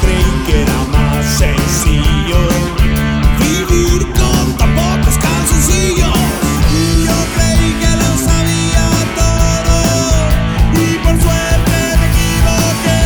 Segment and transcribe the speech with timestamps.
[0.00, 2.40] creí que era más sencillo
[3.38, 6.18] vivir con tan pocos calzoncillos.
[6.72, 8.84] Y yo creí que lo sabía
[9.16, 9.76] todo
[10.74, 13.02] y por suerte me equivoqué.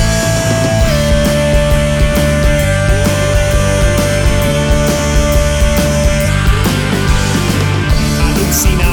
[8.27, 8.92] Alucinado.